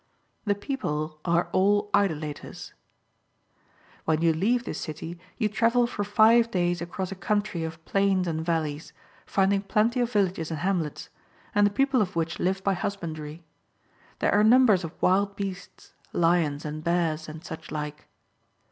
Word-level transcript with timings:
The 0.45 0.55
people 0.55 1.19
are 1.25 1.47
all 1.51 1.91
Idolaters.'* 1.93 2.73
24 4.05 4.05
MARCO 4.05 4.05
I'OLO. 4.05 4.05
BOOK 4.05 4.05
II. 4.05 4.05
When 4.05 4.21
you 4.23 4.33
leave 4.53 4.63
this 4.65 4.79
city 4.81 5.19
you 5.37 5.47
travel 5.47 5.85
for 5.85 6.03
five 6.03 6.49
days 6.49 6.81
across 6.81 7.11
a 7.11 7.15
country 7.15 7.63
of 7.63 7.85
plains 7.85 8.27
and 8.27 8.43
valleys, 8.43 8.93
finding 9.27 9.61
plenty 9.61 9.99
of 9.99 10.11
villages 10.11 10.49
and 10.49 10.61
hamlets, 10.61 11.09
and 11.53 11.67
the 11.67 11.69
people 11.69 12.01
of 12.01 12.15
which 12.15 12.39
live 12.39 12.63
by 12.63 12.73
husbandry. 12.73 13.43
There 14.17 14.33
are 14.33 14.43
numbers 14.43 14.83
of 14.83 14.99
wild 15.03 15.35
beasts, 15.35 15.93
lions, 16.13 16.65
and 16.65 16.83
bears, 16.83 17.29
and 17.29 17.43
such 17.45 17.69
like. 17.69 18.07